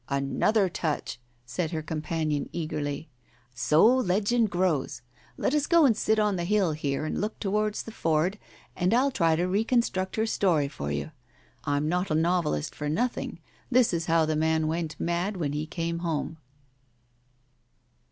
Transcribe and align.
"Another 0.09 0.67
touch!" 0.67 1.19
said 1.45 1.69
her 1.69 1.83
companion 1.83 2.49
eagerly. 2.51 3.07
"So 3.53 3.85
legend 3.85 4.49
grows. 4.49 5.03
Let 5.37 5.53
us 5.53 5.67
go 5.67 5.85
and 5.85 5.95
sit 5.95 6.17
out 6.17 6.25
on 6.25 6.35
the 6.37 6.43
hill, 6.43 6.71
here, 6.71 7.05
M 7.05 7.13
Digitized 7.13 7.13
by 7.13 7.13
Google 7.13 7.13
162 7.13 7.13
TALES 7.13 7.13
OF 7.13 7.13
THE 7.13 7.13
UNEASY 7.13 7.13
and 7.13 7.21
look 7.21 7.39
towards 7.39 7.83
the 7.83 7.91
ford, 7.91 8.39
and 8.75 8.93
I'll 8.95 9.11
try 9.11 9.35
to 9.35 9.47
reconstruct 9.47 10.15
her 10.15 10.25
story 10.25 10.67
for 10.67 10.91
you. 10.91 11.11
Pm 11.65 11.87
not 11.87 12.09
a 12.09 12.15
novelist 12.15 12.73
for 12.73 12.89
nothing. 12.89 13.39
This 13.69 13.93
is 13.93 14.07
how 14.07 14.25
the 14.25 14.35
man 14.35 14.65
went 14.65 14.99
mad 14.99 15.37
when 15.37 15.53
he 15.53 15.67
came 15.67 15.99
home." 15.99 16.37